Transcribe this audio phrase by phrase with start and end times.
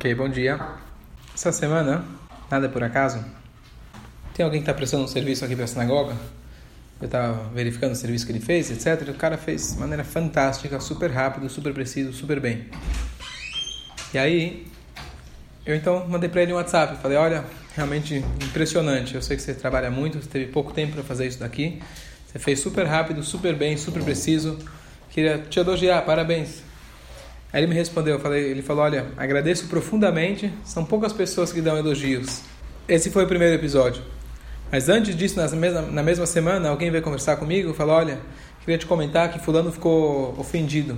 [0.00, 0.58] Ok, bom dia.
[1.34, 2.02] Essa semana,
[2.50, 3.22] nada por acaso,
[4.32, 6.16] tem alguém que está prestando um serviço aqui para a sinagoga.
[6.98, 9.06] Eu estava verificando o serviço que ele fez, etc.
[9.06, 12.64] E o cara fez de maneira fantástica, super rápido, super preciso, super bem.
[14.14, 14.66] E aí,
[15.66, 16.96] eu então mandei para ele um WhatsApp.
[17.02, 17.44] Falei: Olha,
[17.76, 19.14] realmente impressionante.
[19.14, 21.78] Eu sei que você trabalha muito, você teve pouco tempo para fazer isso daqui.
[22.26, 24.58] Você fez super rápido, super bem, super preciso.
[25.10, 26.69] Queria te elogiar, parabéns.
[27.52, 31.60] Aí ele me respondeu, eu falei, ele falou, olha, agradeço profundamente, são poucas pessoas que
[31.60, 32.42] dão elogios.
[32.86, 34.02] Esse foi o primeiro episódio.
[34.70, 38.20] Mas antes disso, na mesma, na mesma semana, alguém veio conversar comigo e falou, olha,
[38.60, 40.92] queria te comentar que fulano ficou ofendido.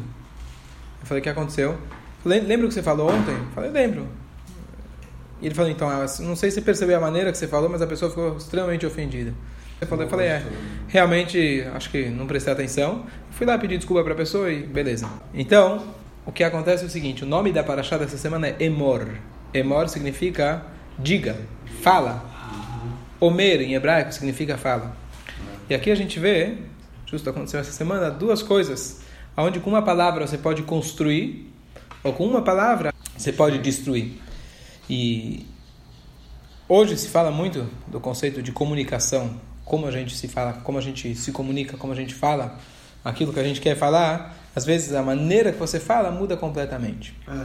[1.01, 1.79] Eu falei, o que aconteceu?
[2.25, 3.35] Lembra o que você falou ontem?
[3.35, 4.07] Eu falei, lembro.
[5.41, 5.89] E ele falou, então,
[6.21, 8.85] não sei se você percebeu a maneira que você falou, mas a pessoa ficou extremamente
[8.85, 9.33] ofendida.
[9.81, 10.43] Eu falei, eu falei é,
[10.87, 13.05] realmente, acho que não prestei atenção.
[13.31, 15.09] Fui lá pedir desculpa para a pessoa e beleza.
[15.35, 15.83] Então,
[16.25, 19.09] o que acontece é o seguinte: o nome da paraxá dessa semana é Emor.
[19.53, 20.65] Emor significa
[20.99, 21.37] diga,
[21.83, 22.31] fala.
[23.21, 24.97] Omer em hebraico significa fala.
[25.69, 26.57] E aqui a gente vê,
[27.07, 29.01] justo aconteceu essa semana, duas coisas,
[29.37, 31.51] onde com uma palavra você pode construir,
[32.03, 34.21] ou com uma palavra você pode destruir.
[34.91, 35.47] E
[36.69, 40.83] hoje se fala muito do conceito de comunicação, como a gente se fala, como a
[40.83, 42.59] gente se comunica, como a gente fala
[43.05, 47.17] aquilo que a gente quer falar às vezes a maneira que você fala muda completamente.
[47.27, 47.45] Uhum.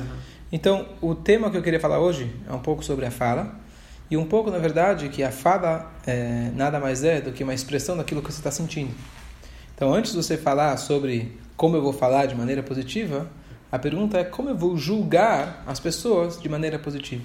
[0.52, 3.56] Então, o tema que eu queria falar hoje é um pouco sobre a fala.
[4.10, 7.54] E um pouco, na verdade, que a fala é, nada mais é do que uma
[7.54, 8.94] expressão daquilo que você está sentindo.
[9.76, 13.30] Então, antes de você falar sobre como eu vou falar de maneira positiva,
[13.72, 17.24] a pergunta é como eu vou julgar as pessoas de maneira positiva.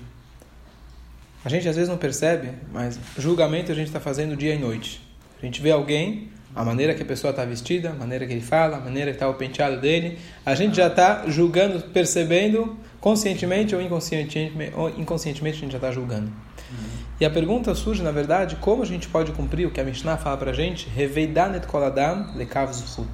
[1.44, 5.00] A gente às vezes não percebe, mas julgamento a gente está fazendo dia e noite.
[5.42, 8.40] A gente vê alguém, a maneira que a pessoa está vestida, a maneira que ele
[8.40, 13.74] fala, a maneira que está o penteado dele, a gente já está julgando, percebendo, conscientemente
[13.74, 16.26] ou inconscientemente, ou inconscientemente a gente já está julgando.
[16.26, 17.02] Uhum.
[17.20, 20.16] E a pergunta surge, na verdade, como a gente pode cumprir o que a Mishnah
[20.16, 20.88] fala para a gente?
[20.88, 23.10] Reveidanet koladam lekav zuchut.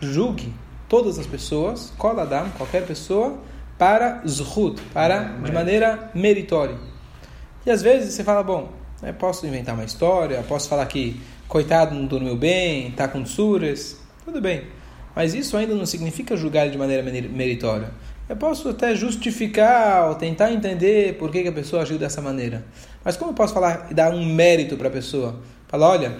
[0.00, 0.52] Julgue
[0.88, 3.38] todas as pessoas, koladam, qualquer pessoa,
[3.78, 6.76] para zuhut, para de maneira meritória.
[7.64, 8.70] E às vezes você fala, bom,
[9.02, 13.98] eu posso inventar uma história, posso falar que coitado não dormiu bem, está com tsuras,
[14.24, 14.64] tudo bem.
[15.14, 17.90] Mas isso ainda não significa julgar de maneira meritória.
[18.28, 22.64] Eu posso até justificar ou tentar entender por que, que a pessoa agiu dessa maneira.
[23.04, 25.40] Mas como eu posso falar e dar um mérito para a pessoa?
[25.68, 26.16] Falar, olha,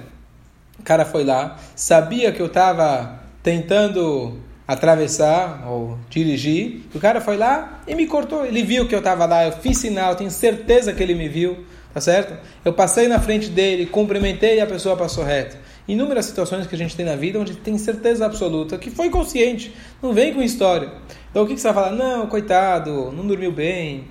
[0.78, 7.36] o cara foi lá, sabia que eu estava tentando atravessar ou dirigir, o cara foi
[7.36, 8.44] lá e me cortou.
[8.44, 11.64] Ele viu que eu estava lá, eu fiz sinal, tenho certeza que ele me viu.
[11.94, 12.36] Tá certo?
[12.64, 15.56] Eu passei na frente dele, cumprimentei e a pessoa passou reto.
[15.86, 19.72] Inúmeras situações que a gente tem na vida onde tem certeza absoluta que foi consciente,
[20.02, 20.90] não vem com história.
[21.30, 21.92] Então o que, que você vai falar?
[21.92, 24.08] Não, coitado, não dormiu bem,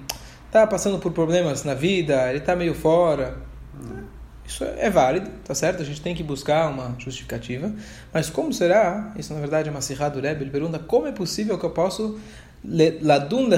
[0.50, 3.38] tá passando por problemas na vida, ele tá meio fora.
[4.46, 5.82] Isso é válido, tá certo?
[5.82, 7.74] A gente tem que buscar uma justificativa.
[8.14, 9.14] Mas como será?
[9.18, 10.44] Isso na verdade é uma sirra do Rebbe.
[10.44, 12.12] Ele pergunta como é possível que eu possa
[13.02, 13.50] ladun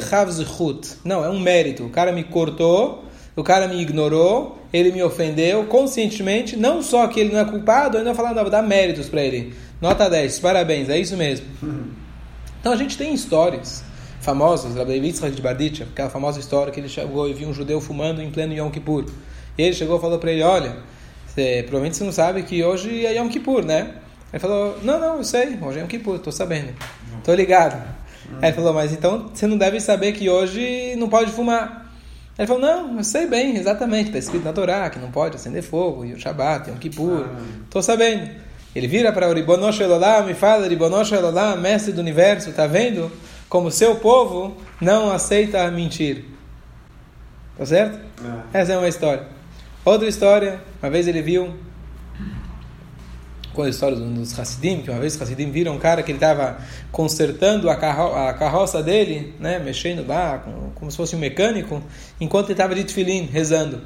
[1.03, 1.85] Não, é um mérito.
[1.85, 3.03] O cara me cortou
[3.35, 7.97] o cara me ignorou, ele me ofendeu conscientemente, não só que ele não é culpado,
[7.97, 9.53] ainda falando, vou dar méritos para ele.
[9.81, 11.45] Nota 10, parabéns, é isso mesmo.
[12.65, 13.83] Então a gente tem histórias
[14.21, 17.79] famosas, Rabbi Yitzhak de Barditcha, aquela famosa história que ele chegou e viu um judeu
[17.79, 19.05] fumando em pleno Yom Kippur.
[19.55, 20.77] E ele chegou e falou para ele, olha,
[21.27, 23.93] você, provavelmente você não sabe que hoje é Yom Kippur, né?
[24.33, 26.73] Ele falou, não, não, eu sei, hoje é Yom Kippur, estou sabendo,
[27.19, 27.75] estou ligado.
[28.41, 31.84] Aí ele falou, mas então você não deve saber que hoje não pode fumar.
[32.37, 35.63] Ele falou, não, eu sei bem, exatamente, está escrito na Torá que não pode acender
[35.63, 37.25] fogo, e o Shabbat, e o Kippur,
[37.63, 38.29] estou sabendo.
[38.75, 43.09] Ele vira para o Ribonosh Elolam e fala, Ribonosh Elolam, mestre do universo, está vendo
[43.47, 46.25] como seu povo não aceita mentir.
[47.57, 47.97] Tá certo?
[48.53, 48.59] É.
[48.59, 49.27] Essa é uma história.
[49.85, 51.53] Outra história, uma vez ele viu
[53.55, 56.17] com a história dos Hassidim, que uma vez os Hassidim viram um cara que ele
[56.17, 56.57] estava
[56.91, 61.81] consertando a, carro, a, carroça dele, né, mexendo lá, como, como se fosse um mecânico,
[62.19, 63.81] enquanto ele estava de tefilim, rezando.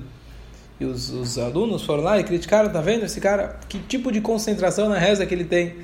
[0.80, 4.20] E os, os, alunos foram lá e criticaram, tá vendo esse cara, que tipo de
[4.20, 5.76] concentração na reza que ele tem?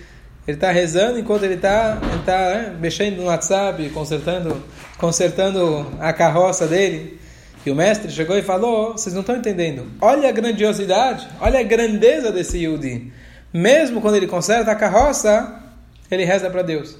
[0.47, 4.63] Ele está rezando enquanto ele está ele tá, né, mexendo no WhatsApp, consertando,
[4.97, 7.19] consertando a carroça dele.
[7.65, 9.88] E o mestre chegou e falou: Vocês não estão entendendo.
[9.99, 13.11] Olha a grandiosidade, olha a grandeza desse Yudi
[13.57, 15.61] mesmo quando ele conserta a carroça,
[16.11, 16.97] ele reza para Deus.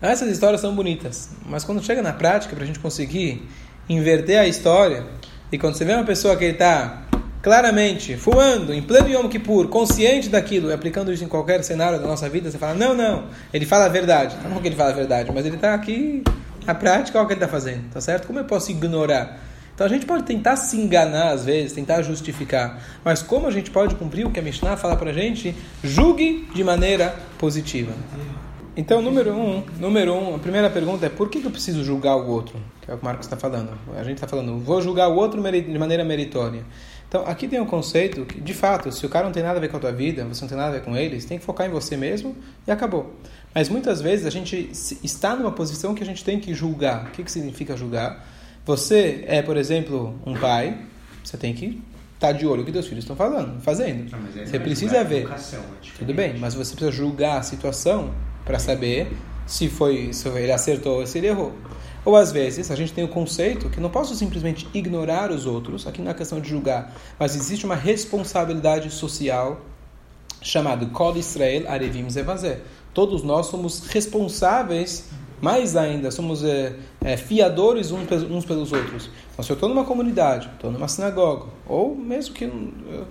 [0.00, 3.46] Essas histórias são bonitas, mas quando chega na prática, para a gente conseguir
[3.88, 5.04] inverter a história,
[5.52, 7.02] e quando você vê uma pessoa que está
[7.42, 12.06] claramente fumando em pleno Yom Kippur, consciente daquilo e aplicando isso em qualquer cenário da
[12.06, 14.36] nossa vida, você fala: não, não, ele fala a verdade.
[14.48, 16.22] Não que ele fala a verdade, mas ele está aqui
[16.66, 18.26] A prática é o que ele está fazendo, tá certo?
[18.26, 19.38] Como eu posso ignorar?
[19.74, 23.70] Então a gente pode tentar se enganar às vezes, tentar justificar, mas como a gente
[23.70, 25.54] pode cumprir o que a Mishnah fala para a gente?
[25.82, 27.92] Julgue de maneira positiva.
[28.74, 32.26] Então, número um, número um, a primeira pergunta é por que eu preciso julgar o
[32.26, 32.58] outro?
[32.80, 33.78] Que é o que o Marcos está falando.
[33.94, 36.64] A gente está falando, vou julgar o outro de maneira meritória.
[37.06, 39.60] Então, aqui tem um conceito que, de fato, se o cara não tem nada a
[39.60, 41.38] ver com a tua vida, você não tem nada a ver com ele, você tem
[41.38, 42.34] que focar em você mesmo
[42.66, 43.14] e acabou.
[43.54, 44.70] Mas muitas vezes a gente
[45.04, 47.08] está numa posição que a gente tem que julgar.
[47.08, 48.26] O que, que significa julgar?
[48.64, 50.78] Você é, por exemplo, um pai,
[51.22, 51.82] você tem que
[52.14, 54.10] estar tá de olho o que seus filhos estão falando, fazendo.
[54.10, 55.22] Não, você precisa ver.
[55.22, 58.14] Educação, é Tudo bem, mas você precisa julgar a situação
[58.44, 59.12] para saber
[59.46, 61.52] se foi se ele acertou ou se ele errou.
[62.04, 65.86] Ou às vezes a gente tem o conceito que não posso simplesmente ignorar os outros,
[65.86, 69.60] aqui não é questão de julgar, mas existe uma responsabilidade social
[70.40, 72.60] chamada Kod Israel Arevim Zevazé.
[72.92, 75.08] Todos nós somos responsáveis,
[75.42, 79.10] mais ainda, somos é, é, fiadores uns pelos outros.
[79.32, 82.48] Então, se eu estou numa comunidade, estou numa sinagoga, ou mesmo que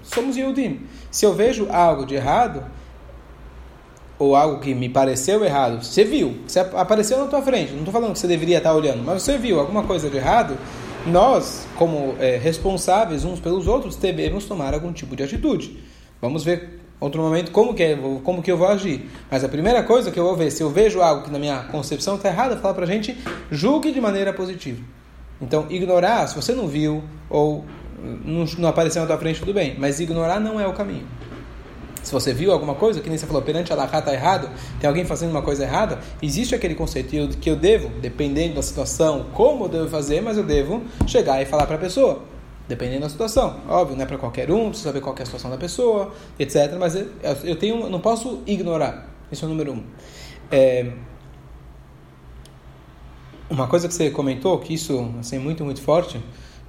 [0.01, 0.80] somos Yehudim,
[1.12, 2.63] se eu vejo algo de errado,
[4.18, 7.92] ou algo que me pareceu errado, você viu, você apareceu na tua frente, não estou
[7.92, 10.57] falando que você deveria estar olhando, mas você viu alguma coisa de errado,
[11.06, 15.84] nós, como é, responsáveis uns pelos outros, devemos tomar algum tipo de atitude.
[16.22, 19.09] Vamos ver outro momento como que, é, como que eu vou agir.
[19.30, 21.63] Mas a primeira coisa que eu vou ver, se eu vejo algo que na minha
[21.63, 23.18] concepção está errado, fala para a gente,
[23.50, 24.81] julgue de maneira positiva.
[25.42, 27.65] Então, ignorar, se você não viu ou
[28.24, 31.07] não, não apareceu na tua frente, tudo bem, mas ignorar não é o caminho.
[32.03, 34.50] Se você viu alguma coisa, que nem você falou, perante Allah está errado,
[34.80, 39.27] tem alguém fazendo uma coisa errada, existe aquele conceito que eu devo, dependendo da situação,
[39.33, 42.24] como eu devo fazer, mas eu devo chegar e falar para a pessoa,
[42.71, 43.59] dependendo da situação.
[43.68, 46.77] Óbvio, não é para qualquer um, precisa saber qual é a situação da pessoa, etc.
[46.79, 49.09] Mas eu, tenho, não posso ignorar.
[49.29, 49.83] Isso é o número um.
[50.50, 50.91] É,
[53.50, 56.21] uma coisa que você comentou, que isso assim, é muito, muito forte,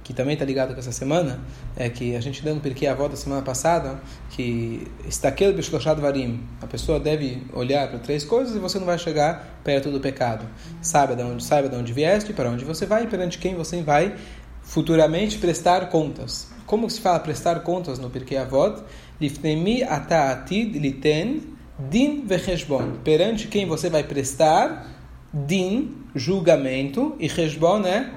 [0.03, 1.39] que também está ligado com essa semana,
[1.77, 4.01] é que a gente dando porque a volta semana passada,
[4.31, 8.85] que está aquele bishloshad varim, a pessoa deve olhar para três coisas e você não
[8.85, 10.45] vai chegar perto do pecado.
[10.81, 14.17] Saiba de onde, saiba de onde vieste, para onde você vai perante quem você vai
[14.63, 16.51] futuramente prestar contas.
[16.65, 18.81] Como se fala prestar contas no Pirkei Avot?
[19.19, 22.99] Lifnemi ata'atid liten din vecheshbon.
[23.03, 24.87] Perante quem você vai prestar
[25.33, 28.09] din, julgamento, e cheshbon é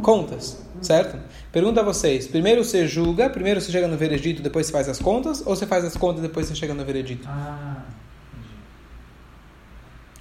[0.00, 0.62] contas.
[0.80, 1.16] Certo?
[1.52, 4.98] Pergunta a vocês: primeiro você julga, primeiro você chega no veredito, depois você faz as
[4.98, 7.28] contas, ou você faz as contas depois você chega no veredito?
[7.28, 7.71] Ah,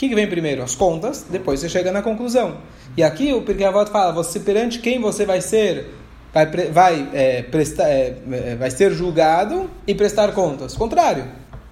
[0.01, 0.63] que, que vem primeiro?
[0.63, 2.57] As contas, depois você chega na conclusão.
[2.97, 5.93] E aqui o Pirkei Avot fala: você perante quem você vai ser,
[6.33, 10.75] vai, vai, é, prestar, é, é, vai ser julgado e prestar contas.
[10.75, 11.25] Contrário,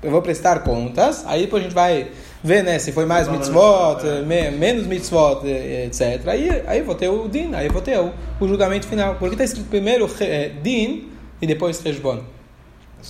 [0.04, 2.08] eu vou prestar contas, aí depois a gente vai
[2.44, 6.28] ver né, se foi mais mitzvot, me, menos mitzvot, etc.
[6.28, 9.16] Aí, aí vou ter o din, aí vou ter o, o julgamento final.
[9.16, 11.10] Porque está escrito primeiro é, din
[11.42, 12.22] e depois rejbon.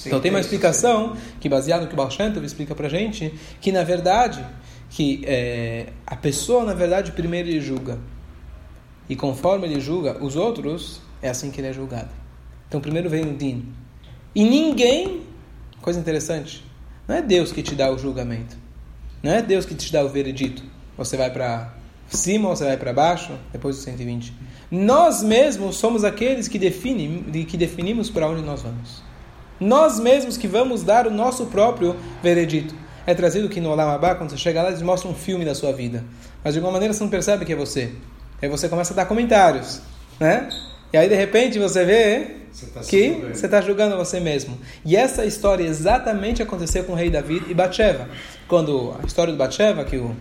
[0.05, 2.09] então tem uma explicação que, baseado no que o Baal
[2.41, 4.45] explica para gente, que na verdade,
[4.89, 7.99] que é, a pessoa na verdade primeiro ele julga.
[9.07, 12.09] E conforme ele julga os outros, é assim que ele é julgado.
[12.67, 13.65] Então primeiro vem o din.
[14.35, 15.23] E ninguém,
[15.81, 16.63] coisa interessante,
[17.07, 18.55] não é Deus que te dá o julgamento.
[19.21, 20.63] Não é Deus que te dá o veredito.
[20.95, 21.73] Você vai para
[22.07, 24.33] cima ou você vai para baixo, depois do 120.
[24.71, 29.01] Nós mesmos somos aqueles que, definem, que definimos para onde nós vamos.
[29.59, 32.73] Nós mesmos que vamos dar o nosso próprio veredito.
[33.05, 35.55] É trazido que no Olam Abba, quando você chega lá, eles mostram um filme da
[35.55, 36.03] sua vida.
[36.43, 37.91] Mas de alguma maneira você não percebe que é você.
[38.41, 39.81] Aí você começa a dar comentários,
[40.19, 40.49] né?
[40.91, 44.57] E aí de repente você vê você tá que você está julgando você mesmo.
[44.83, 48.09] E essa história exatamente aconteceu com o rei David e Batsheva.
[48.47, 50.15] Quando a história do Batsheva, que o.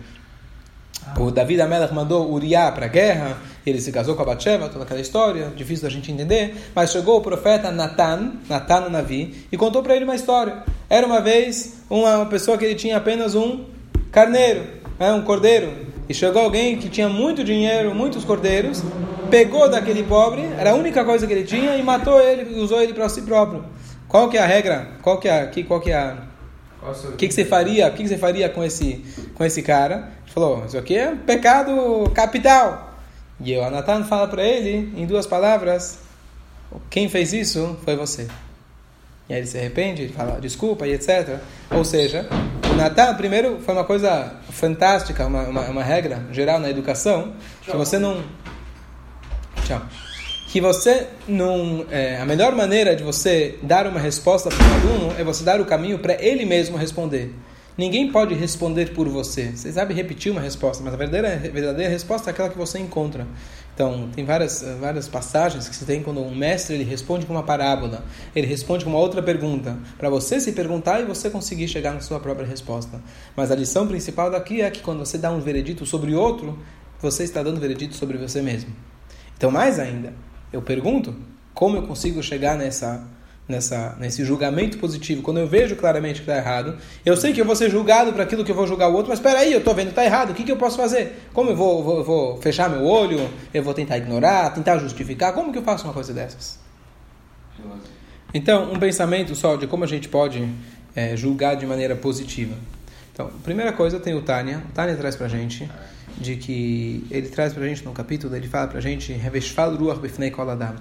[1.17, 4.83] o David Amelech mandou Uriah para a guerra, ele se casou com a Batsheva, toda
[4.83, 9.57] aquela história, difícil da gente entender, mas chegou o profeta Natan, Natan o Navi, e
[9.57, 10.63] contou para ele uma história.
[10.89, 13.65] Era uma vez uma pessoa que ele tinha apenas um
[14.11, 14.63] carneiro,
[14.97, 15.71] né, um cordeiro,
[16.07, 18.81] e chegou alguém que tinha muito dinheiro, muitos cordeiros,
[19.29, 22.93] pegou daquele pobre, era a única coisa que ele tinha, e matou ele, usou ele
[22.93, 23.63] para si próprio.
[24.07, 24.87] Qual que é a regra?
[25.03, 26.17] Qual que é a, qual que é a,
[26.81, 27.87] o que, que você faria?
[27.87, 29.03] O que, que você faria com esse,
[29.35, 30.11] com esse cara?
[30.23, 32.93] Ele falou: Isso aqui é pecado capital.
[33.41, 35.99] E o Anatan fala para ele, em duas palavras:
[36.89, 38.27] Quem fez isso foi você.
[39.27, 41.37] E aí ele se arrepende, ele fala desculpa e etc.
[41.69, 42.27] Ou seja,
[42.71, 47.75] o Natan, primeiro, foi uma coisa fantástica, uma, uma, uma regra geral na educação, que
[47.75, 48.23] você não.
[49.65, 49.81] Tchau.
[50.49, 51.85] Que você não.
[51.91, 55.61] É, a melhor maneira de você dar uma resposta para o aluno é você dar
[55.61, 57.35] o caminho para ele mesmo responder.
[57.77, 59.51] ninguém pode responder por você.
[59.55, 63.27] Você sabe repetir uma resposta, mas a verdadeira, verdadeira resposta é aquela que você encontra.
[63.75, 67.43] Então, tem várias, várias passagens que você tem quando um mestre ele responde com uma
[67.43, 68.03] parábola,
[68.35, 72.01] ele responde com uma outra pergunta, para você se perguntar e você conseguir chegar na
[72.01, 72.99] sua própria resposta.
[73.35, 76.57] Mas a lição principal daqui é que quando você dá um veredito sobre outro,
[76.99, 78.75] você está dando veredito sobre você mesmo.
[79.37, 80.11] Então, mais ainda,
[80.51, 81.15] eu pergunto,
[81.53, 83.05] como eu consigo chegar nessa
[83.49, 87.45] nessa, nesse julgamento positivo, quando eu vejo claramente que está errado, eu sei que eu
[87.45, 89.57] vou ser julgado por aquilo que eu vou julgar o outro, mas espera aí, eu
[89.57, 91.23] estou vendo que está errado, o que, que eu posso fazer?
[91.33, 93.27] Como eu vou, vou, vou, fechar meu olho?
[93.51, 95.33] Eu vou tentar ignorar, tentar justificar?
[95.33, 96.59] Como que eu faço uma coisa dessas?
[98.31, 100.47] Então, um pensamento só de como a gente pode
[100.95, 102.55] é, julgar de maneira positiva.
[103.11, 104.63] Então, primeira coisa tem o Tânia.
[104.69, 105.69] O Tânia traz para a gente
[106.17, 109.13] de que ele traz para a gente no capítulo, ele fala para a gente.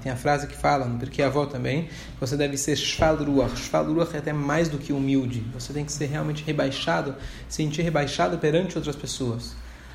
[0.02, 1.88] Tem a frase que fala, no Porque Avó também,
[2.20, 2.76] você deve ser.
[2.76, 5.44] Shfal Ruach é até mais do que humilde.
[5.54, 7.14] Você tem que ser realmente rebaixado,
[7.48, 9.54] sentir rebaixado perante outras pessoas.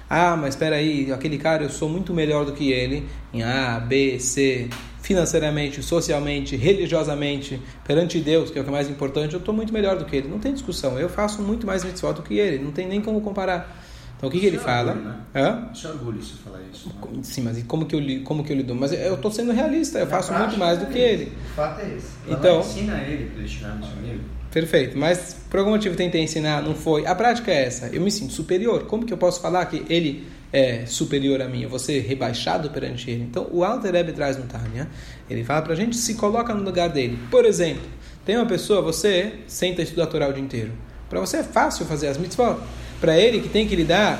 [0.09, 3.79] Ah, mas espera aí, aquele cara eu sou muito melhor do que ele em A,
[3.79, 4.69] B, C,
[5.01, 9.73] financeiramente, socialmente, religiosamente, perante Deus, que é o que é mais importante, eu estou muito
[9.73, 10.27] melhor do que ele.
[10.27, 10.97] Não tem discussão.
[10.97, 12.63] Eu faço muito mais mitzvot do que ele.
[12.63, 13.82] Não tem nem como comparar.
[14.23, 14.91] Então o que, que ele fala?
[14.93, 15.15] Orgulho, né?
[15.35, 15.69] Hã?
[15.73, 16.87] Isso é orgulho se falar isso.
[16.87, 17.19] Né?
[17.23, 18.73] Sim, mas como que eu como que eu lido?
[18.73, 21.33] Mas eu estou sendo realista, eu Na faço muito mais do que ele.
[21.51, 22.07] O fato é esse.
[22.29, 24.21] Então, ensina ele para ele chegar no seu nível.
[24.49, 27.05] Perfeito, mas por algum motivo tentei ensinar, não foi.
[27.05, 28.85] A prática é essa, eu me sinto superior.
[28.85, 31.63] Como que eu posso falar que ele é superior a mim?
[31.63, 33.23] Eu vou ser rebaixado perante ele?
[33.23, 34.87] Então o Alter Rebbe traz no Tânia,
[35.29, 37.19] ele fala para a gente, se coloca no lugar dele.
[37.29, 37.83] Por exemplo,
[38.23, 40.71] tem uma pessoa, você senta e estuda a Torá o dia inteiro.
[41.09, 42.57] Para você é fácil fazer as mitzvot
[43.03, 44.17] para ele que tem que lidar,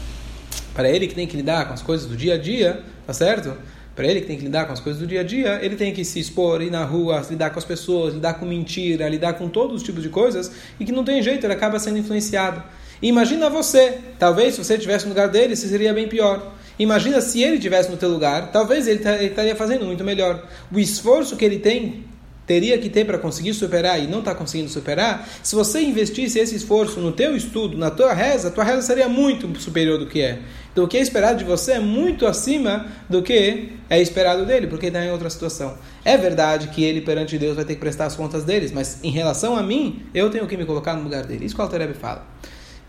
[0.72, 3.52] para ele que tem que lidar com as coisas do dia a dia, tá certo?
[3.94, 5.92] Para ele que tem que lidar com as coisas do dia a dia, ele tem
[5.92, 9.50] que se expor, ir na rua, lidar com as pessoas, lidar com mentira, lidar com
[9.50, 12.62] todos os tipos de coisas, e que não tem jeito, ele acaba sendo influenciado.
[13.02, 16.54] Imagina você, talvez se você estivesse no lugar dele, isso seria bem pior.
[16.78, 20.42] Imagina se ele estivesse no teu lugar, talvez ele estaria fazendo muito melhor.
[20.72, 22.06] O esforço que ele tem
[22.46, 26.54] teria que ter para conseguir superar e não está conseguindo superar, se você investisse esse
[26.54, 30.22] esforço no teu estudo, na tua reza, a tua reza seria muito superior do que
[30.22, 30.38] é.
[30.72, 34.66] Então o que é esperado de você é muito acima do que é esperado dele,
[34.66, 35.76] porque está em outra situação.
[36.04, 39.10] É verdade que ele perante Deus vai ter que prestar as contas deles, mas em
[39.10, 41.46] relação a mim, eu tenho que me colocar no lugar dele.
[41.46, 42.26] Isso que o Alterebe fala.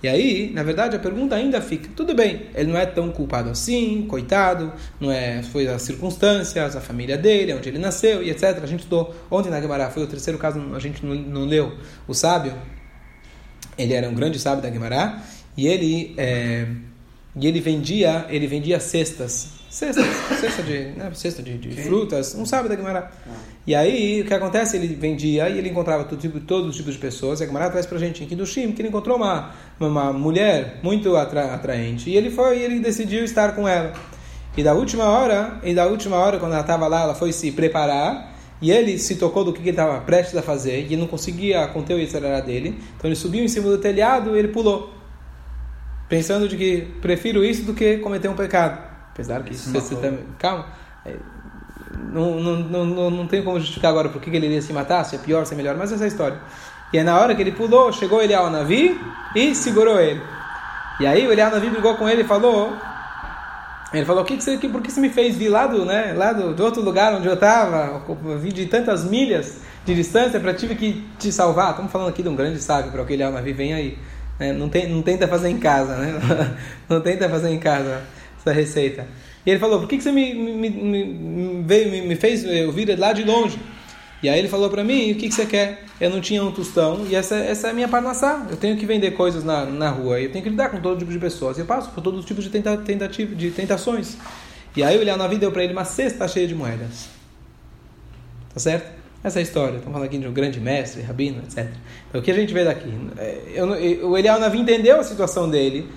[0.01, 3.49] E aí, na verdade, a pergunta ainda fica: tudo bem, ele não é tão culpado
[3.49, 8.59] assim, coitado, não é, foi as circunstâncias, a família dele, onde ele nasceu e etc.
[8.61, 11.73] A gente estudou ontem na Guimarães, foi o terceiro caso, a gente não, não leu.
[12.07, 12.53] O sábio,
[13.77, 15.21] ele era um grande sábio da Guimarães
[15.57, 16.67] e ele, é,
[17.35, 20.01] e ele vendia, ele vendia cestas cesta,
[20.39, 23.05] cesta de, né, cesta de, de frutas, um sábio da Guimarães.
[23.05, 23.31] Ah.
[23.67, 24.75] E aí, o que acontece?
[24.75, 27.39] Ele vendia e ele encontrava todo tipo, todos os tipos de pessoas.
[27.39, 30.79] E a Guimarães traz pra gente aqui do Shim, que ele encontrou uma, uma mulher
[30.81, 32.09] muito atra, atraente.
[32.09, 33.93] E ele foi e ele decidiu estar com ela.
[34.55, 37.51] E da última hora, e da última hora, quando ela estava lá, ela foi se
[37.51, 38.35] preparar.
[38.59, 40.79] E ele se tocou do que ele estava prestes a fazer.
[40.79, 42.79] E ele não conseguia conter o Yitzhak dele.
[42.95, 44.91] Então ele subiu em cima do telhado e ele pulou.
[46.09, 48.86] Pensando de que prefiro isso do que cometer um pecado.
[49.17, 50.25] Apesar que isso você também.
[50.37, 50.67] Calma.
[51.03, 51.15] É,
[52.13, 55.15] não, não, não, não tem como justificar agora por que ele iria se matar, se
[55.15, 56.37] é pior, se é melhor, mas essa é a história.
[56.93, 59.01] E aí, na hora que ele pulou, chegou ele ao Navi
[59.35, 60.21] e segurou ele.
[60.99, 62.71] E aí o Elial Navi brigou com ele e falou.
[63.91, 66.13] Ele falou: que que você, que, por que você me fez vir lá do, né,
[66.15, 67.99] lá do, do outro lugar onde eu estava?
[68.37, 71.71] Vim de tantas milhas de distância para tive que te salvar.
[71.71, 73.97] Estamos falando aqui de um grande sábio para o que Elial Navi vem aí.
[74.39, 74.53] Né?
[74.53, 76.13] Não, tem, não tenta fazer em casa, né?
[76.87, 78.03] Não tenta fazer em casa
[78.49, 79.07] essa receita.
[79.45, 82.97] E ele falou, por que, que você me, me, me, veio, me, me fez ouvir
[82.97, 83.57] lá de longe?
[84.21, 85.83] E aí ele falou para mim, o que, que você quer?
[86.01, 88.47] Eu não tinha um tostão e essa, essa é a minha parnassá.
[88.49, 91.11] Eu tenho que vender coisas na, na rua, eu tenho que lidar com todo tipo
[91.11, 91.57] de pessoas.
[91.57, 94.17] Eu passo por todos os tipos de, tenta, tentativa, de tentações.
[94.75, 97.09] E aí o Elianavi deu para ele uma cesta cheia de moedas.
[98.53, 98.97] Tá certo?
[99.23, 99.77] Essa é a história.
[99.77, 101.69] Estamos falando aqui de um grande mestre, rabino, etc.
[102.09, 102.91] Então o que a gente vê daqui?
[103.17, 105.87] É, eu, eu, o Elianavi entendeu a situação dele,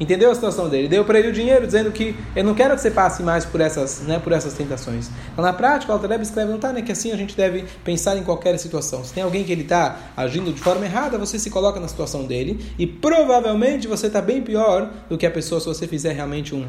[0.00, 2.80] entendeu a situação dele, deu para ele o dinheiro, dizendo que eu não quero que
[2.80, 5.10] você passe mais por essas, né, por essas tentações.
[5.32, 8.16] Então, na prática, o Altareb escreve, não tá, né, que assim a gente deve pensar
[8.16, 9.04] em qualquer situação.
[9.04, 12.24] Se tem alguém que ele está agindo de forma errada, você se coloca na situação
[12.24, 16.54] dele e provavelmente você está bem pior do que a pessoa se você fizer realmente
[16.54, 16.66] um,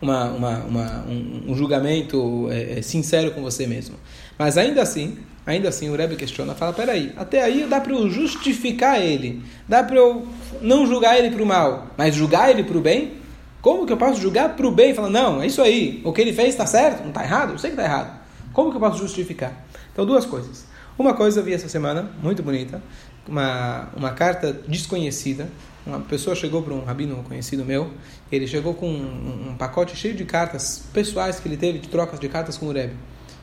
[0.00, 3.96] uma, uma, uma um, um, julgamento é, sincero com você mesmo.
[4.38, 8.10] Mas ainda assim, Ainda assim, o Rebbe questiona, fala, peraí, até aí dá para eu
[8.10, 10.26] justificar ele, dá para eu
[10.60, 13.12] não julgar ele para o mal, mas julgar ele para o bem?
[13.62, 14.92] Como que eu posso julgar para o bem?
[14.92, 17.52] Falar, não, é isso aí, o que ele fez está certo, não está errado?
[17.52, 18.18] Eu sei que está errado.
[18.52, 19.52] Como que eu posso justificar?
[19.92, 20.64] Então, duas coisas.
[20.98, 22.82] Uma coisa eu vi essa semana, muito bonita,
[23.28, 25.48] uma, uma carta desconhecida.
[25.86, 27.92] Uma pessoa chegou para um rabino conhecido meu,
[28.32, 32.18] ele chegou com um, um, pacote cheio de cartas pessoais que ele teve, de trocas
[32.18, 32.96] de cartas com o Rebbe.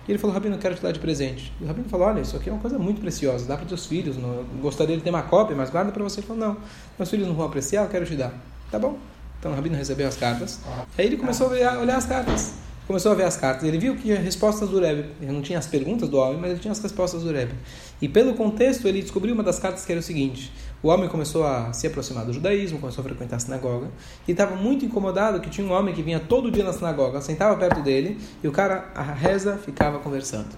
[0.08, 1.54] E ele falou, Rabino, eu quero te dar de presente.
[1.60, 3.86] E o Rabino falou, olha, isso aqui é uma coisa muito preciosa, dá para teus
[3.86, 6.20] filhos, não, gostaria de ter uma cópia, mas guarda para você.
[6.20, 6.58] Ele falou, não,
[6.98, 8.34] meus filhos não vão apreciar, eu quero te dar.
[8.70, 8.98] Tá bom.
[9.40, 10.60] Então o Rabino recebeu as cartas.
[10.98, 13.64] Aí ele começou a olhar as cartas começou a ver as cartas.
[13.64, 16.52] Ele viu que as respostas do Rebbe, ele não tinha as perguntas do homem, mas
[16.52, 17.54] ele tinha as respostas do Rebbe.
[18.02, 20.52] E pelo contexto, ele descobriu uma das cartas que era o seguinte:
[20.84, 23.88] o homem começou a se aproximar do judaísmo, começou a frequentar a sinagoga,
[24.28, 27.56] e estava muito incomodado que tinha um homem que vinha todo dia na sinagoga, sentava
[27.56, 30.50] perto dele, e o cara, a reza, ficava conversando.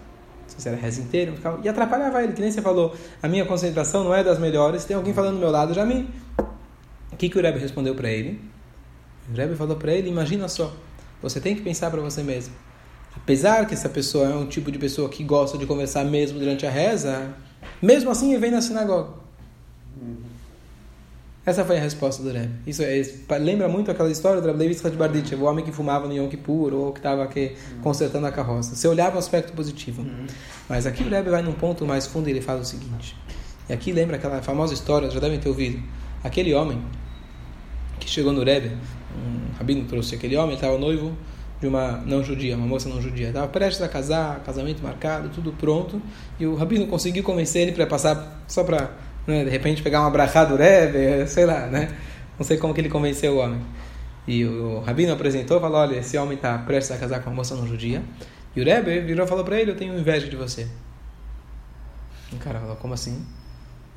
[0.47, 3.45] Se era a reza inteira, ficava, e atrapalhava ele, que nem você falou, a minha
[3.45, 6.09] concentração não é das melhores, tem alguém falando do meu lado, já me.
[7.11, 8.41] O que, que o Rebbe respondeu para ele?
[9.31, 10.73] O Rebbe falou para ele: imagina só,
[11.21, 12.53] você tem que pensar para você mesmo.
[13.15, 16.65] Apesar que essa pessoa é um tipo de pessoa que gosta de conversar mesmo durante
[16.65, 17.33] a reza,
[17.81, 19.24] mesmo assim ele vem na sinagoga.
[21.45, 22.51] Essa foi a resposta do Rebbe.
[22.65, 23.01] Isso é,
[23.37, 26.73] lembra muito aquela história do Rebbe de Barditchev, o homem que fumava no Yom Kippur
[26.73, 28.75] ou que estava aqui consertando a carroça.
[28.75, 30.01] Você olhava o aspecto positivo.
[30.01, 30.25] Uhum.
[30.67, 33.15] Mas aqui o Rebbe vai num ponto mais fundo e ele fala o seguinte.
[33.69, 35.81] E aqui lembra aquela famosa história, já devem ter ouvido.
[36.23, 36.81] Aquele homem
[37.99, 38.71] que chegou no Rebbe
[39.15, 41.15] um rabino trouxe aquele homem, estava noivo
[41.59, 43.29] de uma não judia, uma moça não judia.
[43.29, 46.01] Estava prestes a casar, casamento marcado, tudo pronto.
[46.39, 48.91] E o rabino conseguiu convencer ele para passar, só para,
[49.27, 51.95] né, de repente, pegar uma brachá do Rebbe, sei lá, né?
[52.37, 53.61] Não sei como que ele convenceu o homem.
[54.27, 57.55] E o rabino apresentou, falou, olha, esse homem está prestes a casar com uma moça
[57.55, 58.01] não judia.
[58.55, 60.67] E o Rebbe virou e falou para ele, eu tenho inveja de você.
[62.31, 63.23] O cara falou, como assim?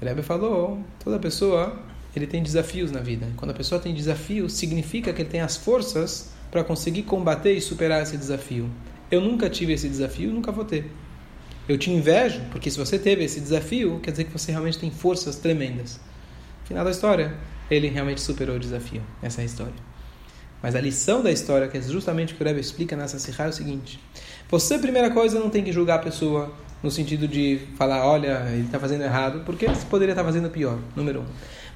[0.01, 1.79] O Rebbe falou, toda pessoa
[2.15, 3.27] ele tem desafios na vida.
[3.37, 7.61] Quando a pessoa tem desafios, significa que ele tem as forças para conseguir combater e
[7.61, 8.69] superar esse desafio.
[9.11, 10.91] Eu nunca tive esse desafio, nunca vou ter.
[11.69, 14.91] Eu te invejo, porque se você teve esse desafio, quer dizer que você realmente tem
[14.91, 16.01] forças tremendas.
[16.65, 17.35] Final da história,
[17.71, 19.03] ele realmente superou o desafio.
[19.23, 19.89] Essa é a história.
[20.63, 23.45] Mas a lição da história, que é justamente o que o Rebbe explica nessa Sihá,
[23.45, 24.01] é o seguinte:
[24.49, 28.65] você, primeira coisa, não tem que julgar a pessoa no sentido de falar, olha, ele
[28.65, 31.27] está fazendo errado, porque ele poderia estar tá fazendo pior, número um.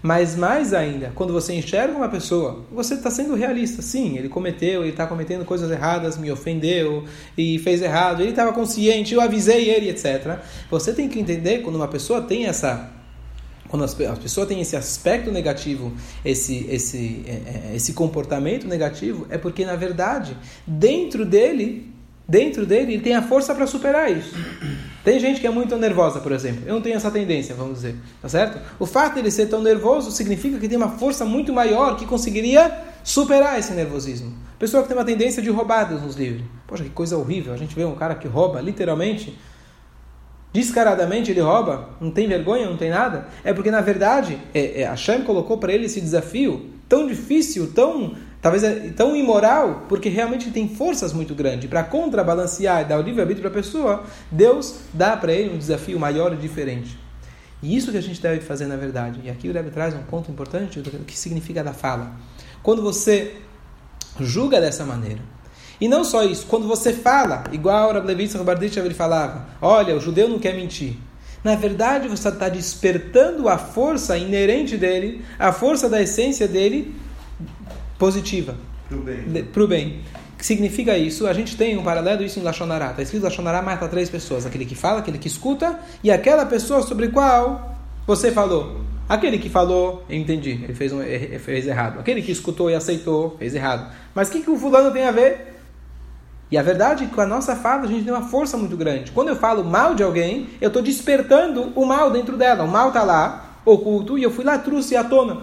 [0.02, 3.80] Mas mais ainda, quando você enxerga uma pessoa, você está sendo realista.
[3.80, 7.04] Sim, ele cometeu, ele está cometendo coisas erradas, me ofendeu
[7.38, 8.20] e fez errado.
[8.20, 10.40] Ele estava consciente, eu avisei ele, etc.
[10.68, 12.90] Você tem que entender quando uma pessoa tem essa
[13.68, 19.38] quando a pessoa tem esse aspecto negativo, esse, esse, é, é, esse comportamento negativo, é
[19.38, 20.36] porque, na verdade,
[20.66, 21.90] dentro dele
[22.26, 24.34] dentro dele, ele tem a força para superar isso.
[25.04, 26.62] Tem gente que é muito nervosa, por exemplo.
[26.64, 27.96] Eu não tenho essa tendência, vamos dizer.
[28.20, 28.60] Tá certo?
[28.78, 32.06] O fato de ele ser tão nervoso significa que tem uma força muito maior que
[32.06, 34.32] conseguiria superar esse nervosismo.
[34.58, 36.44] Pessoa que tem uma tendência de roubar Deus nos livre.
[36.68, 37.52] Poxa, que coisa horrível.
[37.52, 39.36] A gente vê um cara que rouba, literalmente,
[40.52, 43.26] descaradamente ele rouba, não tem vergonha, não tem nada.
[43.42, 48.14] É porque, na verdade, é, é, Hashem colocou para ele esse desafio tão difícil, tão
[48.42, 51.70] talvez é tão imoral, porque realmente tem forças muito grandes.
[51.70, 55.98] Para contrabalancear e dar o livre-arbítrio para a pessoa, Deus dá para ele um desafio
[55.98, 56.98] maior e diferente.
[57.62, 59.20] E isso que a gente deve fazer na verdade.
[59.22, 62.12] E aqui o Rebbe traz um ponto importante do que significa da fala.
[62.62, 63.36] Quando você
[64.20, 65.20] julga dessa maneira,
[65.80, 70.00] e não só isso, quando você fala, igual o Rablevitz Robarditch ele falava, olha, o
[70.00, 70.96] judeu não quer mentir.
[71.42, 76.94] Na verdade, você está despertando a força inerente dele, a força da essência dele,
[78.02, 78.56] positiva.
[78.88, 79.44] Para o bem.
[79.44, 80.00] Para o bem.
[80.36, 81.24] que significa isso?
[81.28, 82.90] A gente tem um paralelo isso em Lachonará.
[82.90, 84.44] Está escrito Lachonará mata três pessoas.
[84.44, 88.80] Aquele que fala, aquele que escuta e aquela pessoa sobre qual você falou.
[89.08, 90.98] Aquele que falou, eu entendi, ele fez, um,
[91.38, 92.00] fez errado.
[92.00, 93.92] Aquele que escutou e aceitou, fez errado.
[94.12, 95.60] Mas o que, que o fulano tem a ver?
[96.50, 98.76] E a verdade é que com a nossa fala a gente tem uma força muito
[98.76, 99.12] grande.
[99.12, 102.64] Quando eu falo mal de alguém, eu estou despertando o mal dentro dela.
[102.64, 105.42] O mal está lá, oculto, e eu fui lá, trouxe à tona.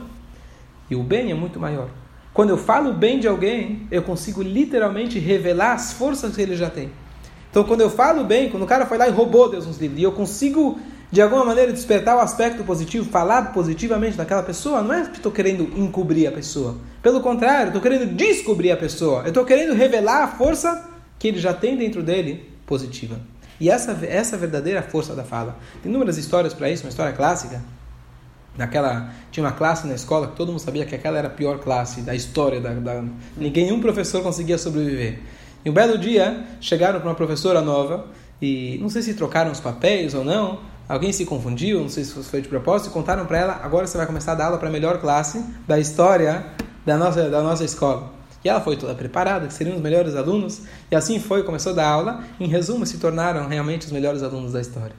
[0.89, 1.98] E o bem é muito maior.
[2.39, 6.69] Quando eu falo bem de alguém, eu consigo literalmente revelar as forças que ele já
[6.69, 6.89] tem.
[7.51, 9.99] Então, quando eu falo bem, quando o cara foi lá e roubou Deus nos livros,
[9.99, 10.79] e eu consigo,
[11.11, 15.33] de alguma maneira, despertar o aspecto positivo, falar positivamente daquela pessoa, não é que estou
[15.33, 16.77] querendo encobrir a pessoa.
[17.03, 19.23] Pelo contrário, estou querendo descobrir a pessoa.
[19.23, 23.19] Eu estou querendo revelar a força que ele já tem dentro dele positiva.
[23.59, 25.57] E essa, essa é verdadeira força da fala.
[25.83, 27.61] Tem inúmeras histórias para isso, uma história clássica
[28.59, 31.59] naquela tinha uma classe na escola que todo mundo sabia que aquela era a pior
[31.59, 33.03] classe da história da, da
[33.35, 35.19] ninguém nenhum professor conseguia sobreviver
[35.65, 38.05] e um belo dia chegaram para uma professora nova
[38.41, 42.13] e não sei se trocaram os papéis ou não alguém se confundiu não sei se
[42.23, 44.67] foi de propósito e contaram para ela agora você vai começar a dar aula para
[44.67, 46.45] a melhor classe da história
[46.85, 50.61] da nossa da nossa escola e ela foi toda preparada, que seriam os melhores alunos,
[50.89, 52.23] e assim foi, começou a dar aula.
[52.39, 54.95] Em resumo, se tornaram realmente os melhores alunos da história.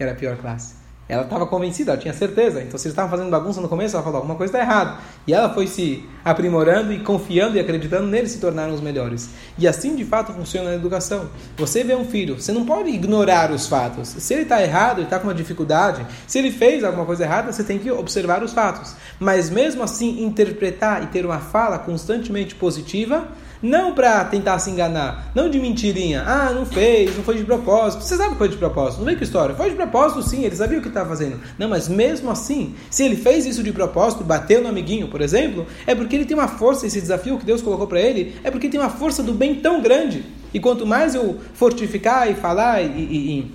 [0.00, 0.87] E era a pior classe.
[1.08, 2.60] Ela estava convencida, ela tinha certeza.
[2.60, 4.98] Então, se eles estavam fazendo bagunça no começo, ela falou: alguma coisa está errada.
[5.26, 9.30] E ela foi se aprimorando e confiando e acreditando neles, se tornaram os melhores.
[9.56, 11.30] E assim, de fato, funciona a educação.
[11.56, 14.08] Você vê um filho, você não pode ignorar os fatos.
[14.08, 17.50] Se ele está errado, ele está com uma dificuldade, se ele fez alguma coisa errada,
[17.50, 18.94] você tem que observar os fatos.
[19.18, 23.28] Mas mesmo assim, interpretar e ter uma fala constantemente positiva
[23.62, 26.22] não para tentar se enganar, não de mentirinha.
[26.26, 28.02] Ah, não fez, não foi de propósito.
[28.02, 29.54] Você sabe que foi de propósito, não vem com história.
[29.54, 31.40] Foi de propósito sim, ele sabia o que estava fazendo.
[31.58, 35.66] Não, mas mesmo assim, se ele fez isso de propósito, bateu no amiguinho, por exemplo,
[35.86, 38.68] é porque ele tem uma força, esse desafio que Deus colocou para ele, é porque
[38.68, 40.24] tem uma força do bem tão grande.
[40.52, 43.52] E quanto mais eu fortificar e falar e, e, e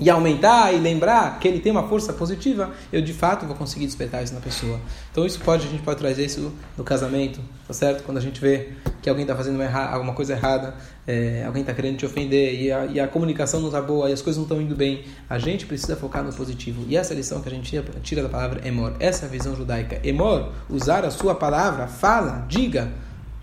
[0.00, 3.84] e aumentar e lembrar que ele tem uma força positiva, eu de fato vou conseguir
[3.86, 4.80] despertar isso na pessoa.
[5.12, 8.02] Então isso pode, a gente pode trazer isso no casamento, tá certo?
[8.02, 8.70] Quando a gente vê
[9.02, 10.74] que alguém está fazendo alguma coisa errada,
[11.06, 14.12] é, alguém está querendo te ofender e a, e a, comunicação não está boa e
[14.12, 16.84] as coisas não estão indo bem, a gente precisa focar no positivo.
[16.88, 18.94] E essa lição que a gente tira da palavra emor.
[18.98, 20.00] Essa é a visão judaica.
[20.02, 22.90] Emor, usar a sua palavra, fala, diga.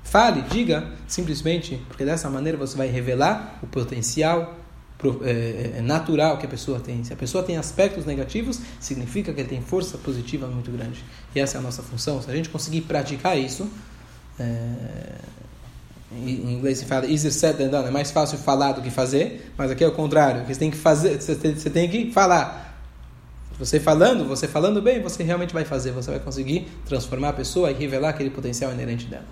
[0.03, 4.55] Fale, diga, simplesmente, porque dessa maneira você vai revelar o potencial
[5.83, 7.03] natural que a pessoa tem.
[7.03, 11.03] Se a pessoa tem aspectos negativos, significa que ele tem força positiva muito grande.
[11.35, 12.21] E essa é a nossa função.
[12.21, 13.69] Se a gente conseguir praticar isso,
[14.39, 14.73] é,
[16.11, 19.51] em inglês se fala easier said than done, é mais fácil falar do que fazer,
[19.57, 20.45] mas aqui é o contrário.
[20.45, 22.65] Você tem que fazer, você tem, você tem que falar.
[23.59, 27.71] Você falando, você falando bem, você realmente vai fazer, você vai conseguir transformar a pessoa
[27.71, 29.25] e revelar aquele potencial inerente dela.